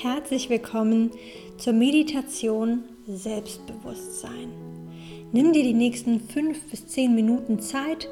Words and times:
Herzlich 0.00 0.48
willkommen 0.48 1.10
zur 1.56 1.72
Meditation 1.72 2.84
Selbstbewusstsein. 3.08 4.48
Nimm 5.32 5.52
dir 5.52 5.64
die 5.64 5.74
nächsten 5.74 6.20
fünf 6.20 6.70
bis 6.70 6.86
zehn 6.86 7.16
Minuten 7.16 7.58
Zeit, 7.58 8.08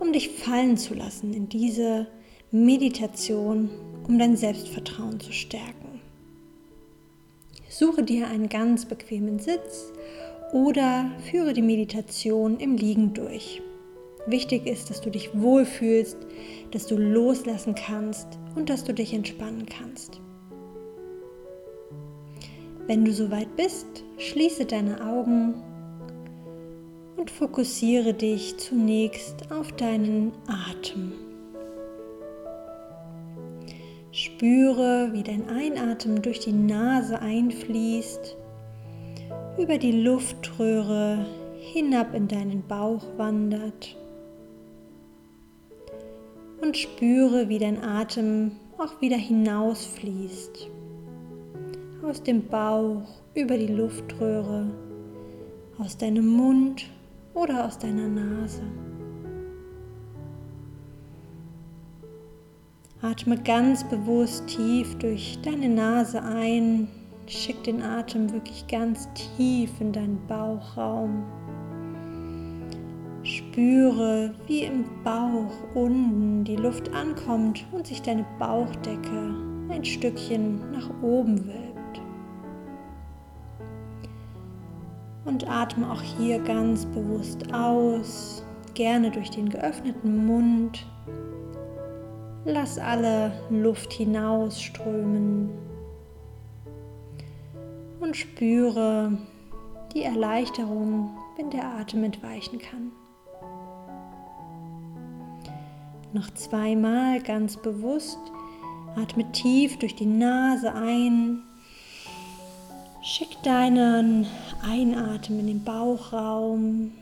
um 0.00 0.12
dich 0.12 0.30
fallen 0.30 0.76
zu 0.76 0.94
lassen 0.94 1.32
in 1.32 1.48
diese 1.48 2.08
Meditation, 2.50 3.70
um 4.08 4.18
dein 4.18 4.36
Selbstvertrauen 4.36 5.20
zu 5.20 5.30
stärken. 5.30 6.00
Suche 7.68 8.02
dir 8.02 8.26
einen 8.26 8.48
ganz 8.48 8.86
bequemen 8.86 9.38
Sitz 9.38 9.92
oder 10.52 11.08
führe 11.30 11.52
die 11.52 11.62
Meditation 11.62 12.58
im 12.58 12.74
Liegen 12.74 13.14
durch. 13.14 13.62
Wichtig 14.26 14.66
ist, 14.66 14.90
dass 14.90 15.00
du 15.00 15.10
dich 15.10 15.30
wohlfühlst, 15.40 16.16
dass 16.72 16.88
du 16.88 16.96
loslassen 16.96 17.76
kannst 17.76 18.26
und 18.56 18.70
dass 18.70 18.82
du 18.82 18.92
dich 18.92 19.14
entspannen 19.14 19.66
kannst. 19.66 20.20
Wenn 22.88 23.04
du 23.04 23.12
soweit 23.12 23.54
bist, 23.54 24.02
schließe 24.16 24.64
deine 24.64 25.04
Augen 25.04 25.62
und 27.18 27.30
fokussiere 27.30 28.14
dich 28.14 28.56
zunächst 28.56 29.52
auf 29.52 29.72
deinen 29.72 30.32
Atem. 30.46 31.12
Spüre, 34.10 35.10
wie 35.12 35.22
dein 35.22 35.50
Einatmen 35.50 36.22
durch 36.22 36.40
die 36.40 36.52
Nase 36.52 37.20
einfließt, 37.20 38.38
über 39.58 39.76
die 39.76 40.00
Luftröhre 40.00 41.26
hinab 41.60 42.14
in 42.14 42.26
deinen 42.26 42.66
Bauch 42.66 43.04
wandert 43.18 43.98
und 46.62 46.74
spüre, 46.74 47.50
wie 47.50 47.58
dein 47.58 47.84
Atem 47.84 48.52
auch 48.78 49.02
wieder 49.02 49.18
hinausfließt 49.18 50.70
aus 52.08 52.22
dem 52.22 52.46
Bauch 52.46 53.02
über 53.34 53.58
die 53.58 53.66
Luftröhre, 53.66 54.70
aus 55.78 55.98
deinem 55.98 56.26
Mund 56.26 56.86
oder 57.34 57.66
aus 57.66 57.78
deiner 57.78 58.08
Nase. 58.08 58.62
Atme 63.02 63.36
ganz 63.36 63.84
bewusst 63.84 64.46
tief 64.46 64.94
durch 64.96 65.38
deine 65.42 65.68
Nase 65.68 66.22
ein. 66.22 66.88
Schick 67.26 67.62
den 67.64 67.82
Atem 67.82 68.32
wirklich 68.32 68.66
ganz 68.66 69.06
tief 69.12 69.70
in 69.78 69.92
deinen 69.92 70.18
Bauchraum. 70.26 71.24
Spüre, 73.22 74.34
wie 74.46 74.62
im 74.62 74.84
Bauch 75.04 75.52
unten 75.74 76.42
die 76.44 76.56
Luft 76.56 76.90
ankommt 76.94 77.66
und 77.70 77.86
sich 77.86 78.00
deine 78.00 78.24
Bauchdecke 78.38 79.34
ein 79.68 79.84
Stückchen 79.84 80.72
nach 80.72 80.90
oben 81.02 81.46
will. 81.46 81.67
Und 85.28 85.48
atme 85.48 85.92
auch 85.92 86.00
hier 86.00 86.38
ganz 86.40 86.86
bewusst 86.86 87.52
aus, 87.52 88.42
gerne 88.74 89.10
durch 89.10 89.30
den 89.30 89.50
geöffneten 89.50 90.26
Mund. 90.26 90.86
Lass 92.46 92.78
alle 92.78 93.32
Luft 93.50 93.92
hinausströmen 93.92 95.50
und 98.00 98.16
spüre 98.16 99.18
die 99.92 100.02
Erleichterung, 100.02 101.10
wenn 101.36 101.50
der 101.50 101.64
Atem 101.74 102.04
entweichen 102.04 102.58
kann. 102.58 102.92
Noch 106.14 106.32
zweimal 106.34 107.20
ganz 107.20 107.58
bewusst. 107.58 108.18
Atme 108.96 109.30
tief 109.32 109.78
durch 109.78 109.94
die 109.94 110.06
Nase 110.06 110.74
ein. 110.74 111.42
Schick 113.00 113.40
deinen 113.44 114.26
Einatmen 114.62 115.40
in 115.40 115.46
den 115.46 115.64
Bauchraum 115.64 116.92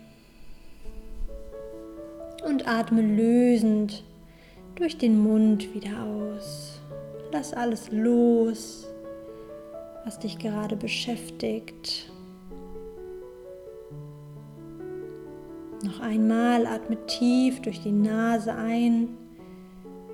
und 2.46 2.68
atme 2.68 3.00
lösend 3.00 4.04
durch 4.74 4.98
den 4.98 5.18
Mund 5.18 5.74
wieder 5.74 6.02
aus. 6.02 6.80
Lass 7.32 7.54
alles 7.54 7.90
los, 7.90 8.86
was 10.04 10.18
dich 10.18 10.38
gerade 10.38 10.76
beschäftigt. 10.76 12.10
Noch 15.82 16.00
einmal 16.00 16.66
atme 16.66 16.98
tief 17.06 17.62
durch 17.62 17.82
die 17.82 17.92
Nase 17.92 18.54
ein. 18.54 19.16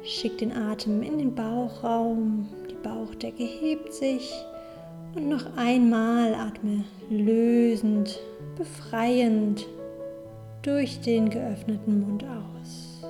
Schick 0.05 0.39
den 0.39 0.53
Atem 0.53 1.03
in 1.03 1.19
den 1.19 1.35
Bauchraum. 1.35 2.49
Die 2.71 2.75
Bauchdecke 2.75 3.45
hebt 3.45 3.93
sich. 3.93 4.33
Und 5.15 5.29
noch 5.29 5.57
einmal 5.57 6.35
atme 6.35 6.85
lösend, 7.11 8.19
befreiend 8.57 9.67
durch 10.63 11.01
den 11.01 11.29
geöffneten 11.29 12.01
Mund 12.01 12.25
aus. 12.25 13.05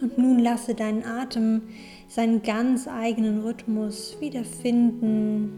Und 0.00 0.16
nun 0.16 0.38
lasse 0.38 0.74
deinen 0.74 1.04
Atem 1.04 1.62
seinen 2.06 2.42
ganz 2.42 2.86
eigenen 2.86 3.42
Rhythmus 3.42 4.16
wiederfinden. 4.20 5.52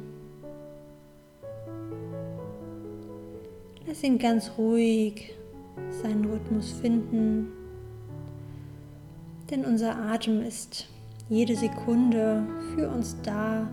Lass 3.87 4.02
ihn 4.02 4.19
ganz 4.19 4.52
ruhig 4.56 5.34
seinen 5.91 6.25
Rhythmus 6.25 6.72
finden, 6.72 7.48
denn 9.50 9.64
unser 9.64 9.97
Atem 9.97 10.42
ist 10.42 10.88
jede 11.31 11.55
Sekunde 11.55 12.45
für 12.75 12.89
uns 12.89 13.17
da, 13.23 13.69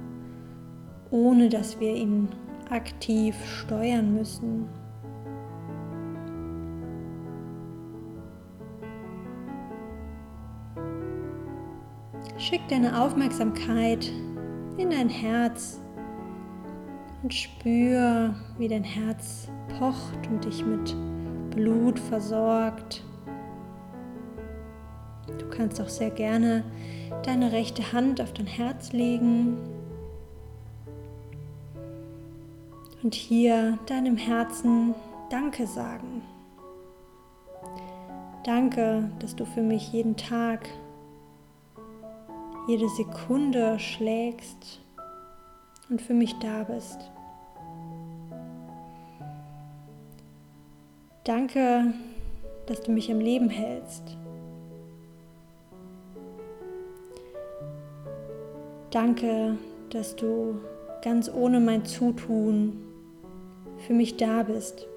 ohne 1.10 1.50
dass 1.50 1.80
wir 1.80 1.94
ihn 1.96 2.30
aktiv 2.70 3.36
steuern 3.46 4.14
müssen. 4.14 4.70
Schick 12.38 12.62
deine 12.70 13.02
Aufmerksamkeit 13.02 14.12
in 14.78 14.92
dein 14.92 15.10
Herz 15.10 15.82
und 17.24 17.34
spür, 17.34 18.36
wie 18.60 18.68
dein 18.68 18.84
Herz 18.84 19.50
pocht 19.80 20.28
und 20.30 20.46
dich 20.46 20.64
mit 20.64 20.96
Blut 21.56 21.98
versorgt. 21.98 23.04
Kannst 25.58 25.82
auch 25.82 25.90
sehr 25.90 26.12
gerne 26.12 26.64
deine 27.24 27.52
rechte 27.52 27.92
Hand 27.92 28.22
auf 28.22 28.32
dein 28.32 28.46
Herz 28.46 28.92
legen 28.92 29.58
und 33.02 33.16
hier 33.16 33.80
deinem 33.88 34.18
Herzen 34.18 34.94
Danke 35.32 35.66
sagen. 35.66 36.22
Danke, 38.44 39.10
dass 39.18 39.36
du 39.36 39.46
für 39.46 39.64
mich 39.64 39.92
jeden 39.92 40.16
Tag, 40.16 40.70
jede 42.68 42.88
Sekunde 42.90 43.80
schlägst 43.80 44.80
und 45.90 46.04
für 46.04 46.14
mich 46.14 46.38
da 46.38 46.66
bist. 46.66 47.00
Danke, 51.24 51.94
dass 52.68 52.84
du 52.84 52.92
mich 52.92 53.12
am 53.12 53.20
Leben 53.20 53.50
hältst. 53.50 54.18
Danke, 58.92 59.58
dass 59.90 60.16
du 60.16 60.56
ganz 61.04 61.30
ohne 61.34 61.60
mein 61.60 61.86
Zutun 61.86 62.82
für 63.86 63.94
mich 63.94 64.18
da 64.18 64.44
bist 64.44 64.88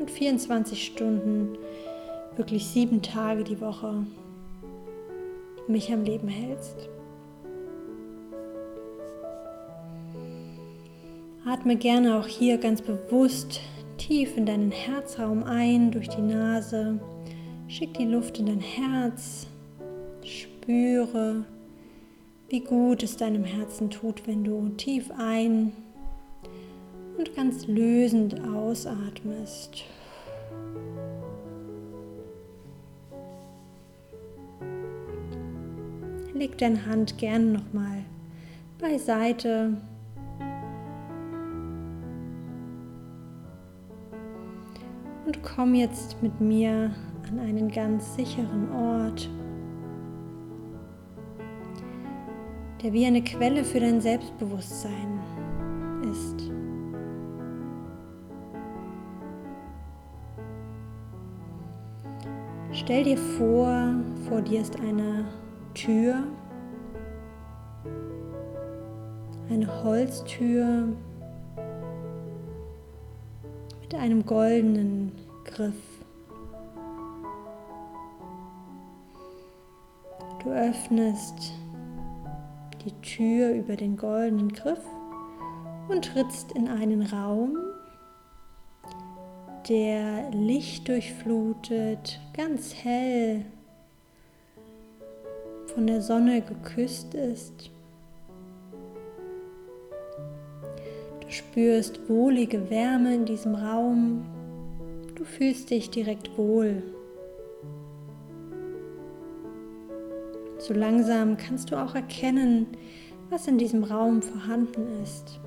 und 0.00 0.10
24 0.10 0.84
Stunden, 0.84 1.56
wirklich 2.36 2.66
sieben 2.66 3.02
Tage 3.02 3.44
die 3.44 3.60
Woche 3.60 4.06
mich 5.68 5.92
am 5.92 6.02
Leben 6.02 6.28
hältst. 6.28 6.88
Atme 11.46 11.76
gerne 11.76 12.18
auch 12.18 12.26
hier 12.26 12.58
ganz 12.58 12.82
bewusst 12.82 13.60
tief 13.96 14.36
in 14.36 14.46
deinen 14.46 14.70
Herzraum 14.70 15.44
ein 15.44 15.90
durch 15.90 16.08
die 16.08 16.22
Nase. 16.22 16.98
Schick 17.68 17.94
die 17.94 18.06
Luft 18.06 18.38
in 18.38 18.46
dein 18.46 18.60
Herz. 18.60 19.46
Spüre, 20.24 21.44
wie 22.50 22.60
gut 22.60 23.04
es 23.04 23.16
deinem 23.16 23.44
Herzen 23.44 23.90
tut, 23.90 24.26
wenn 24.26 24.42
du 24.42 24.70
tief 24.70 25.10
ein 25.16 25.72
und 27.16 27.34
ganz 27.36 27.68
lösend 27.68 28.40
ausatmest. 28.44 29.84
Leg 36.34 36.58
deine 36.58 36.84
Hand 36.86 37.18
gern 37.18 37.52
nochmal 37.52 38.04
beiseite. 38.78 39.76
Und 45.24 45.42
komm 45.44 45.76
jetzt 45.76 46.20
mit 46.20 46.40
mir 46.40 46.90
an 47.28 47.38
einen 47.38 47.70
ganz 47.70 48.16
sicheren 48.16 48.72
Ort 48.72 49.30
der 52.82 52.92
wie 52.92 53.04
eine 53.06 53.22
Quelle 53.22 53.62
für 53.64 53.80
dein 53.80 54.00
Selbstbewusstsein 54.00 55.20
ist. 56.10 56.50
Stell 62.72 63.04
dir 63.04 63.18
vor, 63.18 63.94
vor 64.28 64.40
dir 64.40 64.62
ist 64.62 64.80
eine 64.80 65.26
Tür, 65.74 66.24
eine 69.50 69.84
Holztür 69.84 70.84
mit 73.82 73.94
einem 73.94 74.24
goldenen 74.24 75.12
Griff. 75.44 75.74
Du 80.42 80.50
öffnest 80.50 81.52
die 82.84 83.00
Tür 83.02 83.52
über 83.52 83.76
den 83.76 83.96
goldenen 83.96 84.52
Griff 84.52 84.84
und 85.88 86.04
trittst 86.12 86.52
in 86.52 86.68
einen 86.68 87.02
Raum, 87.02 87.56
der 89.68 90.30
Licht 90.30 90.88
durchflutet, 90.88 92.20
ganz 92.36 92.74
hell 92.74 93.44
von 95.74 95.86
der 95.86 96.00
Sonne 96.00 96.42
geküsst 96.42 97.14
ist. 97.14 97.70
Du 101.20 101.30
spürst 101.30 102.08
wohlige 102.08 102.70
Wärme 102.70 103.14
in 103.14 103.24
diesem 103.24 103.54
Raum. 103.54 104.24
Du 105.14 105.24
fühlst 105.24 105.70
dich 105.70 105.90
direkt 105.90 106.36
wohl. 106.36 106.82
So 110.60 110.74
langsam 110.74 111.38
kannst 111.38 111.70
du 111.70 111.76
auch 111.76 111.94
erkennen, 111.94 112.66
was 113.30 113.48
in 113.48 113.56
diesem 113.56 113.82
Raum 113.82 114.20
vorhanden 114.20 114.86
ist. 115.02 115.40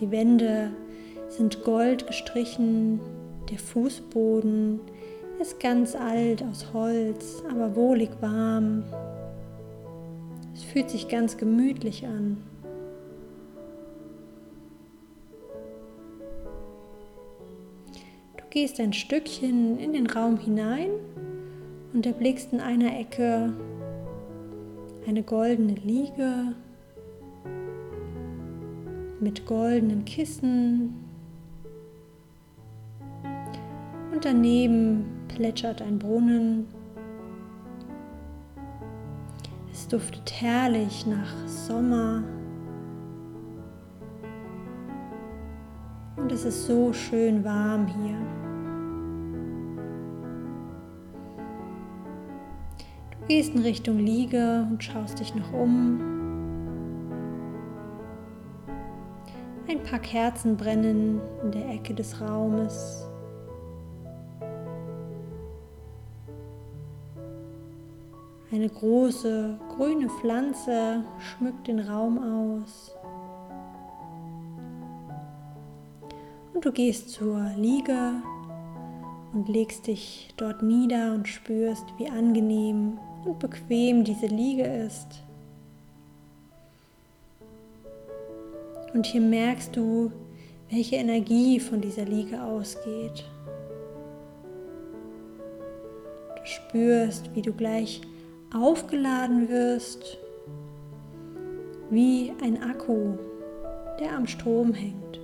Die 0.00 0.10
Wände 0.10 0.72
sind 1.28 1.62
gold 1.62 2.08
gestrichen, 2.08 2.98
der 3.48 3.58
Fußboden 3.58 4.80
ist 5.40 5.60
ganz 5.60 5.94
alt 5.94 6.42
aus 6.42 6.72
Holz, 6.72 7.44
aber 7.48 7.76
wohlig 7.76 8.10
warm. 8.20 8.82
Es 10.52 10.64
fühlt 10.64 10.90
sich 10.90 11.06
ganz 11.06 11.36
gemütlich 11.36 12.04
an. 12.06 12.38
Du 18.36 18.44
gehst 18.50 18.80
ein 18.80 18.92
Stückchen 18.92 19.78
in 19.78 19.92
den 19.92 20.08
Raum 20.08 20.38
hinein 20.38 20.90
und 21.94 22.04
erblickst 22.04 22.52
in 22.52 22.60
einer 22.60 22.98
Ecke 22.98 23.54
eine 25.06 25.22
goldene 25.22 25.74
Liege 25.74 26.54
mit 29.20 29.46
goldenen 29.46 30.04
Kissen 30.04 30.94
und 34.12 34.24
daneben 34.24 35.04
plätschert 35.28 35.82
ein 35.82 35.98
Brunnen. 35.98 36.66
Es 39.72 39.88
duftet 39.88 40.30
herrlich 40.40 41.06
nach 41.06 41.46
Sommer 41.46 42.22
und 46.16 46.30
es 46.32 46.44
ist 46.44 46.66
so 46.66 46.92
schön 46.92 47.44
warm 47.44 47.86
hier. 47.86 48.39
Gehst 53.30 53.54
in 53.54 53.62
Richtung 53.62 54.00
Liege 54.00 54.66
und 54.68 54.82
schaust 54.82 55.20
dich 55.20 55.32
noch 55.36 55.52
um. 55.52 56.00
Ein 59.68 59.80
paar 59.84 60.00
Kerzen 60.00 60.56
brennen 60.56 61.20
in 61.44 61.52
der 61.52 61.68
Ecke 61.68 61.94
des 61.94 62.20
Raumes. 62.20 63.08
Eine 68.50 68.68
große 68.68 69.60
grüne 69.76 70.08
Pflanze 70.08 71.04
schmückt 71.20 71.68
den 71.68 71.78
Raum 71.78 72.18
aus. 72.18 72.96
Und 76.52 76.64
du 76.64 76.72
gehst 76.72 77.10
zur 77.10 77.44
Liege 77.56 78.14
und 79.32 79.48
legst 79.48 79.86
dich 79.86 80.34
dort 80.36 80.64
nieder 80.64 81.14
und 81.14 81.28
spürst, 81.28 81.84
wie 81.96 82.10
angenehm 82.10 82.98
und 83.24 83.38
bequem 83.38 84.04
diese 84.04 84.26
Liege 84.26 84.64
ist. 84.64 85.22
Und 88.92 89.06
hier 89.06 89.20
merkst 89.20 89.76
du, 89.76 90.10
welche 90.70 90.96
Energie 90.96 91.60
von 91.60 91.80
dieser 91.80 92.04
Liege 92.04 92.42
ausgeht. 92.42 93.24
Du 96.36 96.44
spürst, 96.44 97.34
wie 97.34 97.42
du 97.42 97.52
gleich 97.52 98.00
aufgeladen 98.54 99.48
wirst, 99.48 100.18
wie 101.90 102.32
ein 102.42 102.62
Akku, 102.62 103.14
der 104.00 104.12
am 104.16 104.26
Strom 104.26 104.72
hängt. 104.72 105.20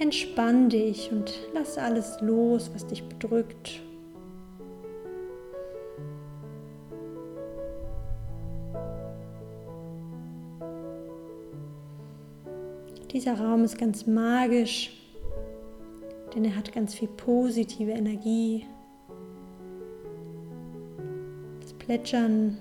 Entspann 0.00 0.68
dich 0.68 1.10
und 1.10 1.32
lass 1.54 1.76
alles 1.76 2.20
los, 2.20 2.70
was 2.72 2.86
dich 2.86 3.02
bedrückt 3.02 3.82
Dieser 13.18 13.36
Raum 13.36 13.64
ist 13.64 13.76
ganz 13.76 14.06
magisch, 14.06 14.92
denn 16.32 16.44
er 16.44 16.54
hat 16.54 16.72
ganz 16.72 16.94
viel 16.94 17.08
positive 17.08 17.90
Energie. 17.90 18.64
Das 21.60 21.72
Plätschern 21.72 22.58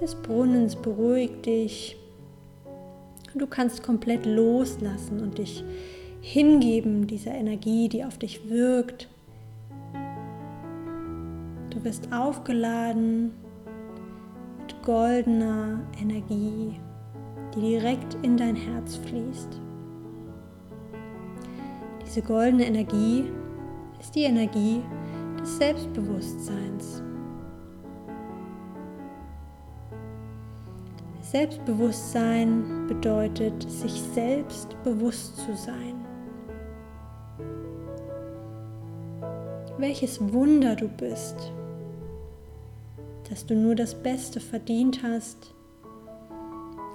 des 0.00 0.14
Brunnens 0.14 0.76
beruhigt 0.76 1.44
dich 1.46 1.96
du 3.34 3.48
kannst 3.48 3.82
komplett 3.82 4.26
loslassen 4.26 5.20
und 5.20 5.38
dich 5.38 5.64
hingeben 6.20 7.08
dieser 7.08 7.32
Energie, 7.32 7.88
die 7.88 8.04
auf 8.04 8.16
dich 8.16 8.48
wirkt. 8.48 9.08
Du 11.70 11.82
wirst 11.82 12.12
aufgeladen 12.12 13.32
mit 14.60 14.80
goldener 14.84 15.80
Energie, 16.00 16.78
die 17.56 17.60
direkt 17.60 18.16
in 18.22 18.36
dein 18.36 18.54
Herz 18.54 18.94
fließt. 18.98 19.65
Diese 22.16 22.26
goldene 22.26 22.64
Energie 22.64 23.30
ist 24.00 24.14
die 24.14 24.22
Energie 24.22 24.80
des 25.38 25.58
Selbstbewusstseins. 25.58 27.02
Selbstbewusstsein 31.20 32.86
bedeutet, 32.88 33.70
sich 33.70 33.92
selbst 34.14 34.82
bewusst 34.82 35.36
zu 35.36 35.54
sein. 35.54 36.06
Welches 39.76 40.18
Wunder 40.32 40.74
du 40.74 40.88
bist, 40.88 41.52
dass 43.28 43.44
du 43.44 43.54
nur 43.54 43.74
das 43.74 43.94
Beste 43.94 44.40
verdient 44.40 45.02
hast 45.02 45.54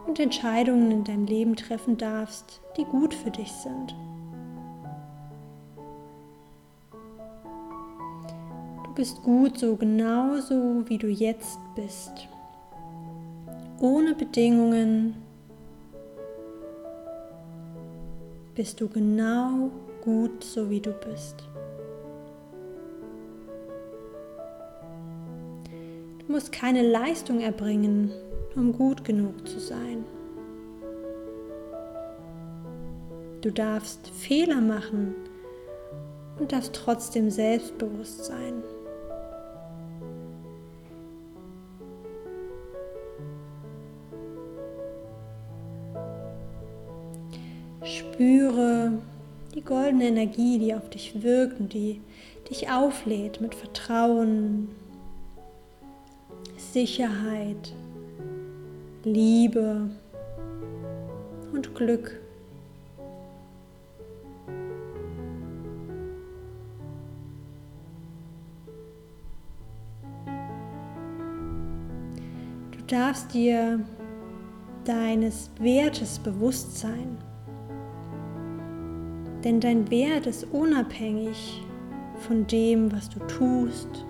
und 0.08 0.20
Entscheidungen 0.20 0.90
in 0.90 1.04
deinem 1.04 1.25
Leben 1.25 1.56
treffen 1.56 1.98
darfst, 1.98 2.60
die 2.75 2.86
gut 2.86 3.13
für 3.13 3.30
dich 3.30 3.51
sind. 3.51 3.94
Bist 9.01 9.24
gut 9.24 9.58
so 9.58 9.75
genauso, 9.77 10.88
wie 10.88 11.00
du 11.00 11.08
jetzt 11.08 11.58
bist. 11.74 12.27
Ohne 13.79 14.13
Bedingungen 14.13 15.15
bist 18.53 18.79
du 18.79 18.88
genau 18.88 19.72
gut 20.03 20.43
so, 20.43 20.70
wie 20.70 20.81
du 20.81 20.91
bist. 20.91 21.43
Du 26.20 26.31
musst 26.31 26.51
keine 26.51 26.88
Leistung 26.88 27.39
erbringen, 27.39 28.12
um 28.55 28.72
gut 28.72 29.03
genug 29.03 29.48
zu 29.48 29.60
sein. 29.60 30.05
Du 33.41 33.50
darfst 33.50 34.08
Fehler 34.10 34.62
machen 34.62 35.15
und 36.38 36.51
darfst 36.51 36.75
trotzdem 36.75 37.31
selbstbewusst 37.31 38.25
sein. 38.25 38.62
Spüre 48.22 48.92
die 49.56 49.62
goldene 49.62 50.10
Energie, 50.10 50.60
die 50.60 50.75
auf 50.75 50.88
dich 50.92 51.24
wirkt 51.24 51.60
und 51.60 51.74
die 51.74 52.01
dich 52.48 52.70
auflädt 52.70 53.42
mit 53.42 53.56
Vertrauen, 53.56 54.70
Sicherheit, 56.56 57.74
Liebe 59.04 59.90
und 61.51 61.74
Glück. 61.74 62.20
Du 72.70 72.82
darfst 72.86 73.34
dir 73.34 73.80
deines 74.86 75.50
Wertes 75.60 76.20
bewusst 76.20 76.78
sein. 76.78 77.18
Denn 79.43 79.60
dein 79.60 79.89
Wert 79.89 80.27
ist 80.27 80.45
unabhängig 80.51 81.63
von 82.27 82.45
dem, 82.45 82.91
was 82.91 83.10
du 83.10 83.19
tust. 83.21 84.05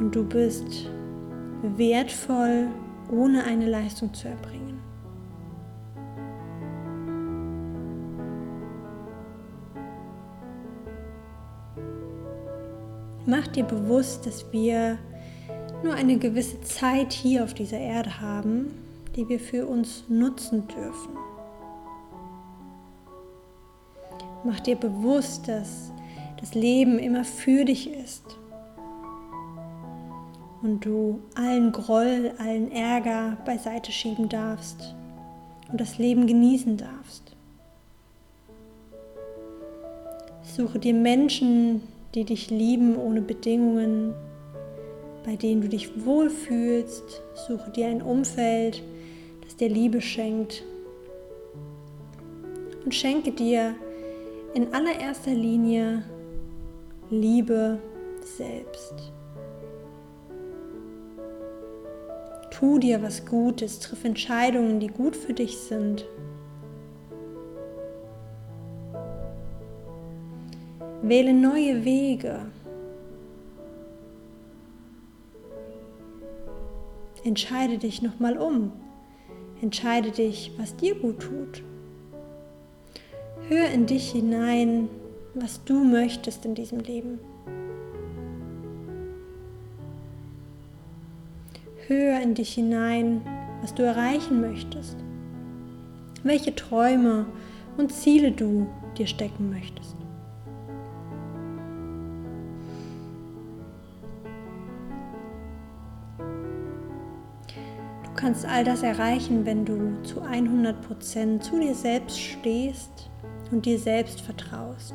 Und 0.00 0.14
du 0.14 0.24
bist 0.24 0.90
wertvoll, 1.62 2.68
ohne 3.10 3.44
eine 3.44 3.66
Leistung 3.66 4.12
zu 4.12 4.28
erbringen. 4.28 4.66
Mach 13.26 13.46
dir 13.48 13.64
bewusst, 13.64 14.26
dass 14.26 14.52
wir 14.52 14.98
nur 15.82 15.94
eine 15.94 16.16
gewisse 16.18 16.60
Zeit 16.60 17.12
hier 17.12 17.42
auf 17.42 17.54
dieser 17.54 17.78
Erde 17.78 18.20
haben, 18.20 18.70
die 19.16 19.28
wir 19.28 19.40
für 19.40 19.66
uns 19.66 20.04
nutzen 20.08 20.68
dürfen. 20.68 21.25
Mach 24.46 24.60
dir 24.60 24.76
bewusst, 24.76 25.48
dass 25.48 25.90
das 26.38 26.54
Leben 26.54 27.00
immer 27.00 27.24
für 27.24 27.64
dich 27.64 27.92
ist 27.92 28.22
und 30.62 30.84
du 30.84 31.20
allen 31.34 31.72
Groll, 31.72 32.32
allen 32.38 32.70
Ärger 32.70 33.38
beiseite 33.44 33.90
schieben 33.90 34.28
darfst 34.28 34.94
und 35.70 35.80
das 35.80 35.98
Leben 35.98 36.28
genießen 36.28 36.76
darfst. 36.76 37.34
Suche 40.42 40.78
dir 40.78 40.94
Menschen, 40.94 41.82
die 42.14 42.22
dich 42.22 42.48
lieben 42.48 42.96
ohne 42.96 43.22
Bedingungen, 43.22 44.14
bei 45.24 45.34
denen 45.34 45.60
du 45.60 45.68
dich 45.68 46.04
wohlfühlst. 46.06 47.20
Suche 47.48 47.70
dir 47.70 47.88
ein 47.88 48.00
Umfeld, 48.00 48.80
das 49.42 49.56
dir 49.56 49.68
Liebe 49.68 50.00
schenkt. 50.00 50.62
Und 52.84 52.94
schenke 52.94 53.32
dir 53.32 53.74
in 54.56 54.72
allererster 54.72 55.34
Linie 55.34 56.02
Liebe 57.10 57.78
selbst. 58.38 59.12
Tu 62.50 62.78
dir 62.78 63.02
was 63.02 63.26
Gutes, 63.26 63.80
triff 63.80 64.02
Entscheidungen, 64.06 64.80
die 64.80 64.86
gut 64.86 65.14
für 65.14 65.34
dich 65.34 65.58
sind. 65.58 66.06
Wähle 71.02 71.34
neue 71.34 71.84
Wege. 71.84 72.46
Entscheide 77.24 77.76
dich 77.76 78.00
nochmal 78.00 78.38
um. 78.38 78.72
Entscheide 79.60 80.12
dich, 80.12 80.52
was 80.56 80.74
dir 80.76 80.94
gut 80.94 81.20
tut. 81.20 81.62
Hör 83.48 83.70
in 83.70 83.86
dich 83.86 84.10
hinein, 84.10 84.88
was 85.34 85.62
du 85.62 85.84
möchtest 85.84 86.44
in 86.44 86.56
diesem 86.56 86.80
Leben. 86.80 87.20
Hör 91.86 92.20
in 92.20 92.34
dich 92.34 92.54
hinein, 92.54 93.20
was 93.60 93.72
du 93.72 93.84
erreichen 93.84 94.40
möchtest. 94.40 94.96
Welche 96.24 96.56
Träume 96.56 97.26
und 97.76 97.92
Ziele 97.92 98.32
du 98.32 98.66
dir 98.98 99.06
stecken 99.06 99.50
möchtest. 99.50 99.94
kannst 108.16 108.46
all 108.46 108.64
das 108.64 108.82
erreichen, 108.82 109.44
wenn 109.44 109.64
du 109.64 110.02
zu 110.02 110.22
100% 110.22 111.40
zu 111.40 111.60
dir 111.60 111.74
selbst 111.74 112.18
stehst 112.18 113.10
und 113.50 113.66
dir 113.66 113.78
selbst 113.78 114.20
vertraust. 114.20 114.94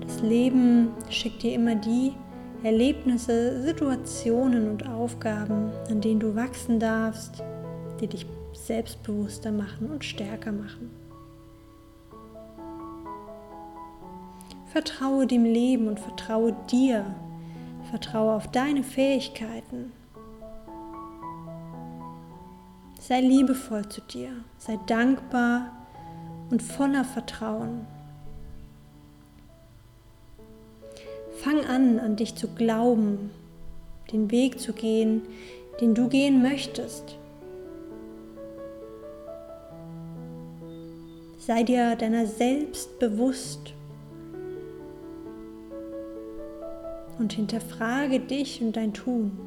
Das 0.00 0.20
Leben 0.22 0.88
schickt 1.08 1.42
dir 1.42 1.54
immer 1.54 1.74
die 1.74 2.12
Erlebnisse, 2.62 3.62
Situationen 3.62 4.70
und 4.70 4.88
Aufgaben, 4.88 5.70
an 5.88 6.00
denen 6.00 6.20
du 6.20 6.34
wachsen 6.34 6.78
darfst, 6.78 7.42
die 8.00 8.06
dich 8.06 8.26
selbstbewusster 8.52 9.52
machen 9.52 9.90
und 9.90 10.04
stärker 10.04 10.52
machen. 10.52 10.90
Vertraue 14.66 15.26
dem 15.26 15.44
Leben 15.44 15.88
und 15.88 16.00
vertraue 16.00 16.56
dir. 16.70 17.04
Vertraue 17.90 18.34
auf 18.34 18.50
deine 18.50 18.82
Fähigkeiten, 18.82 19.92
Sei 23.02 23.20
liebevoll 23.20 23.88
zu 23.88 24.00
dir, 24.00 24.30
sei 24.58 24.78
dankbar 24.86 25.72
und 26.52 26.62
voller 26.62 27.02
Vertrauen. 27.02 27.86
Fang 31.38 31.64
an, 31.64 31.98
an 31.98 32.14
dich 32.14 32.34
zu 32.34 32.46
glauben, 32.46 33.30
den 34.12 34.30
Weg 34.30 34.60
zu 34.60 34.74
gehen, 34.74 35.22
den 35.80 35.94
du 35.94 36.08
gehen 36.08 36.42
möchtest. 36.42 37.16
Sei 41.38 41.62
dir 41.62 41.96
deiner 41.96 42.26
selbst 42.26 42.98
bewusst 42.98 43.72
und 47.18 47.32
hinterfrage 47.32 48.20
dich 48.20 48.60
und 48.60 48.76
dein 48.76 48.92
Tun. 48.92 49.38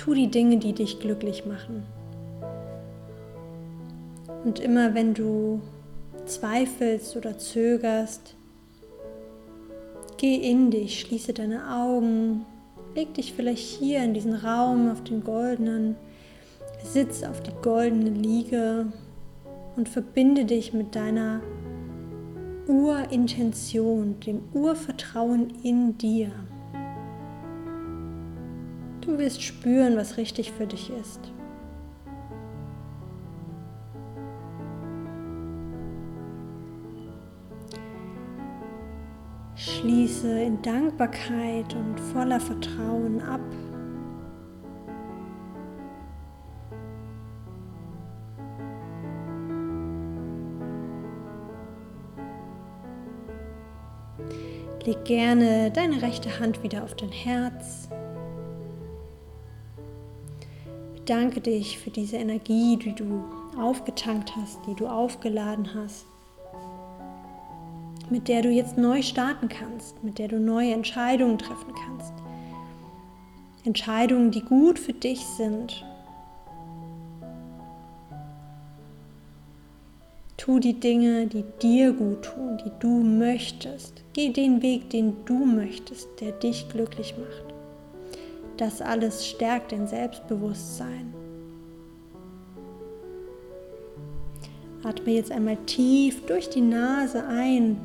Tu 0.00 0.14
die 0.14 0.28
Dinge, 0.28 0.56
die 0.56 0.72
dich 0.72 0.98
glücklich 0.98 1.44
machen. 1.44 1.82
Und 4.46 4.58
immer 4.58 4.94
wenn 4.94 5.12
du 5.12 5.60
zweifelst 6.24 7.18
oder 7.18 7.36
zögerst, 7.36 8.34
geh 10.16 10.36
in 10.36 10.70
dich, 10.70 11.00
schließe 11.00 11.34
deine 11.34 11.70
Augen, 11.70 12.46
leg 12.94 13.12
dich 13.12 13.34
vielleicht 13.34 13.62
hier 13.62 14.02
in 14.02 14.14
diesen 14.14 14.32
Raum 14.32 14.90
auf 14.90 15.04
den 15.04 15.22
goldenen 15.22 15.96
Sitz, 16.82 17.22
auf 17.22 17.42
die 17.42 17.52
goldene 17.60 18.08
Liege 18.08 18.86
und 19.76 19.86
verbinde 19.86 20.46
dich 20.46 20.72
mit 20.72 20.96
deiner 20.96 21.42
Urintention, 22.66 24.18
dem 24.20 24.44
Urvertrauen 24.54 25.52
in 25.62 25.98
dir. 25.98 26.30
Du 29.10 29.18
wirst 29.18 29.42
spüren, 29.42 29.96
was 29.96 30.18
richtig 30.18 30.52
für 30.52 30.68
dich 30.68 30.88
ist. 30.88 31.32
Schließe 39.56 40.40
in 40.40 40.62
Dankbarkeit 40.62 41.74
und 41.74 41.98
voller 41.98 42.38
Vertrauen 42.38 43.20
ab. 43.20 43.40
Leg 54.84 55.04
gerne 55.04 55.72
deine 55.72 56.00
rechte 56.00 56.38
Hand 56.38 56.62
wieder 56.62 56.84
auf 56.84 56.94
dein 56.94 57.10
Herz. 57.10 57.88
Danke 61.10 61.40
dich 61.40 61.76
für 61.78 61.90
diese 61.90 62.18
Energie, 62.18 62.76
die 62.76 62.94
du 62.94 63.24
aufgetankt 63.58 64.36
hast, 64.36 64.60
die 64.68 64.74
du 64.76 64.86
aufgeladen 64.86 65.68
hast, 65.74 66.06
mit 68.10 68.28
der 68.28 68.42
du 68.42 68.48
jetzt 68.48 68.78
neu 68.78 69.02
starten 69.02 69.48
kannst, 69.48 70.02
mit 70.04 70.18
der 70.18 70.28
du 70.28 70.38
neue 70.38 70.72
Entscheidungen 70.72 71.36
treffen 71.36 71.74
kannst. 71.84 72.12
Entscheidungen, 73.64 74.30
die 74.30 74.42
gut 74.42 74.78
für 74.78 74.92
dich 74.92 75.26
sind. 75.26 75.84
Tu 80.36 80.60
die 80.60 80.78
Dinge, 80.78 81.26
die 81.26 81.44
dir 81.60 81.92
gut 81.92 82.22
tun, 82.22 82.58
die 82.64 82.70
du 82.78 83.02
möchtest. 83.02 84.04
Geh 84.12 84.32
den 84.32 84.62
Weg, 84.62 84.90
den 84.90 85.16
du 85.24 85.44
möchtest, 85.44 86.08
der 86.20 86.32
dich 86.32 86.68
glücklich 86.68 87.14
macht. 87.18 87.49
Das 88.60 88.82
alles 88.82 89.26
stärkt 89.26 89.72
dein 89.72 89.86
Selbstbewusstsein. 89.86 91.14
Atme 94.82 95.12
jetzt 95.12 95.32
einmal 95.32 95.56
tief 95.64 96.26
durch 96.26 96.50
die 96.50 96.60
Nase 96.60 97.24
ein. 97.26 97.80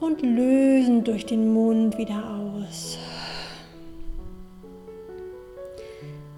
Und 0.00 0.22
lösen 0.22 1.04
durch 1.04 1.24
den 1.24 1.54
Mund 1.54 1.96
wieder 1.96 2.20
aus. 2.34 2.98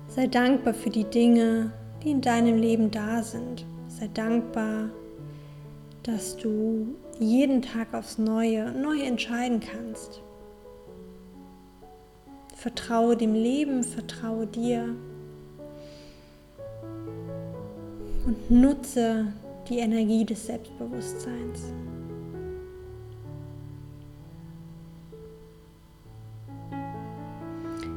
Sei 0.08 0.26
dankbar 0.26 0.74
für 0.74 0.90
die 0.90 1.04
Dinge, 1.04 1.72
die 2.02 2.10
in 2.10 2.20
deinem 2.20 2.58
Leben 2.58 2.90
da 2.90 3.22
sind. 3.22 3.64
Sei 3.88 4.10
dankbar, 4.12 4.90
dass 6.02 6.36
du 6.36 6.96
jeden 7.18 7.62
Tag 7.62 7.94
aufs 7.94 8.18
Neue 8.18 8.72
neu 8.72 9.00
entscheiden 9.00 9.60
kannst. 9.60 10.22
Vertraue 12.54 13.16
dem 13.16 13.34
Leben, 13.34 13.82
vertraue 13.84 14.46
dir 14.46 14.94
und 18.26 18.50
nutze 18.50 19.32
die 19.68 19.78
Energie 19.78 20.24
des 20.24 20.46
Selbstbewusstseins. 20.46 21.72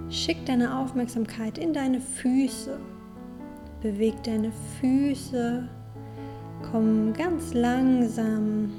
Schick 0.09 0.45
deine 0.45 0.77
Aufmerksamkeit 0.79 1.57
in 1.57 1.74
deine 1.74 2.01
Füße. 2.01 2.79
Beweg 3.81 4.24
deine 4.24 4.51
Füße. 4.79 5.69
Komm 6.71 7.13
ganz 7.13 7.53
langsam 7.53 8.71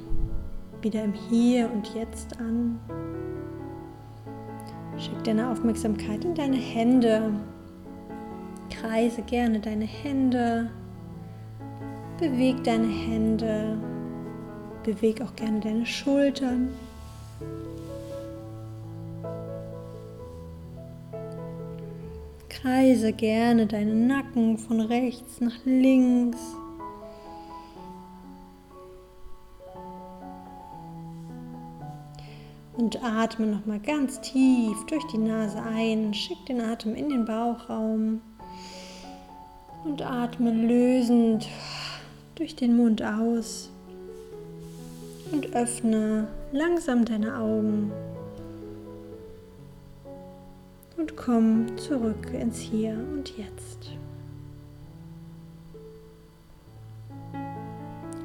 wieder 0.82 1.04
im 1.04 1.12
Hier 1.12 1.70
und 1.72 1.94
Jetzt 1.94 2.38
an. 2.40 2.78
Schick 4.98 5.22
deine 5.24 5.50
Aufmerksamkeit 5.50 6.24
in 6.24 6.34
deine 6.34 6.56
Hände. 6.56 7.32
Kreise 8.70 9.22
gerne 9.22 9.60
deine 9.60 9.84
Hände. 9.84 10.70
Beweg 12.18 12.64
deine 12.64 12.88
Hände. 12.88 13.78
Beweg 14.84 15.20
auch 15.20 15.34
gerne 15.36 15.60
deine 15.60 15.86
Schultern. 15.86 16.70
Kreise 22.48 23.12
gerne 23.12 23.66
deinen 23.66 24.08
Nacken 24.08 24.58
von 24.58 24.80
rechts 24.80 25.40
nach 25.40 25.64
links. 25.64 26.56
Und 32.78 33.04
atme 33.04 33.46
nochmal 33.46 33.80
ganz 33.80 34.20
tief 34.22 34.86
durch 34.86 35.04
die 35.08 35.18
Nase 35.18 35.60
ein. 35.60 36.14
Schick 36.14 36.46
den 36.46 36.62
Atem 36.62 36.94
in 36.94 37.10
den 37.10 37.26
Bauchraum. 37.26 38.22
Und 39.84 40.00
atme 40.00 40.50
lösend 40.50 41.46
durch 42.36 42.56
den 42.56 42.76
Mund 42.76 43.02
aus. 43.02 43.70
Und 45.32 45.54
öffne 45.54 46.28
langsam 46.52 47.04
deine 47.04 47.36
Augen 47.36 47.92
und 50.98 51.16
komm 51.16 51.78
zurück 51.78 52.32
ins 52.32 52.58
Hier 52.58 52.92
und 52.92 53.36
Jetzt. 53.38 53.92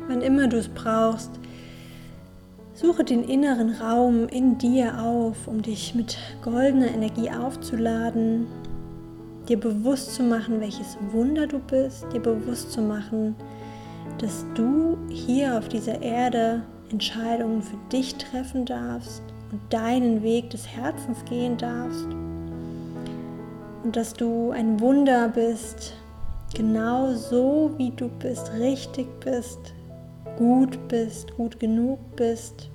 Wann 0.07 0.21
immer 0.21 0.47
du 0.47 0.57
es 0.57 0.67
brauchst, 0.67 1.31
suche 2.73 3.03
den 3.03 3.23
inneren 3.23 3.71
Raum 3.75 4.27
in 4.27 4.57
dir 4.57 4.99
auf, 4.99 5.47
um 5.47 5.61
dich 5.61 5.93
mit 5.95 6.17
goldener 6.41 6.89
Energie 6.89 7.29
aufzuladen, 7.29 8.47
dir 9.47 9.59
bewusst 9.59 10.15
zu 10.15 10.23
machen, 10.23 10.59
welches 10.59 10.97
Wunder 11.11 11.47
du 11.47 11.59
bist, 11.59 12.05
dir 12.13 12.21
bewusst 12.21 12.71
zu 12.71 12.81
machen, 12.81 13.35
dass 14.17 14.45
du 14.55 14.97
hier 15.09 15.57
auf 15.57 15.67
dieser 15.67 16.01
Erde 16.01 16.63
Entscheidungen 16.89 17.61
für 17.61 17.77
dich 17.91 18.15
treffen 18.15 18.65
darfst 18.65 19.23
und 19.51 19.61
deinen 19.69 20.23
Weg 20.23 20.49
des 20.49 20.67
Herzens 20.67 21.23
gehen 21.25 21.57
darfst. 21.57 22.07
Und 23.83 23.95
dass 23.95 24.13
du 24.13 24.51
ein 24.51 24.79
Wunder 24.79 25.27
bist, 25.29 25.93
genau 26.55 27.13
so 27.13 27.71
wie 27.77 27.91
du 27.91 28.07
bist, 28.07 28.51
richtig 28.53 29.07
bist, 29.19 29.73
gut 30.37 30.87
bist, 30.87 31.35
gut 31.35 31.59
genug 31.59 31.99
bist. 32.15 32.69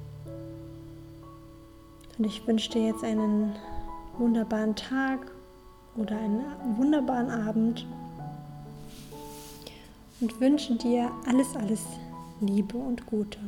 Und 2.17 2.25
ich 2.25 2.47
wünsche 2.47 2.71
dir 2.71 2.87
jetzt 2.87 3.05
einen 3.05 3.55
wunderbaren 4.17 4.75
Tag 4.75 5.21
oder 5.97 6.17
einen 6.17 6.43
wunderbaren 6.77 7.31
Abend 7.31 7.87
und 10.21 10.41
wünsche 10.41 10.75
dir 10.75 11.11
alles, 11.27 11.55
alles 11.57 11.85
Liebe 12.41 12.77
und 12.77 13.07
Gute. 13.07 13.39